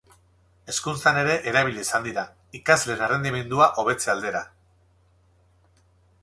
[0.71, 2.23] Hezkuntzan ere erabili izan dira,
[2.61, 4.43] ikasleen errendimendua hobetze aldera.